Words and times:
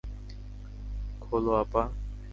খোলো, 1.21 1.51
আপা। 1.55 1.83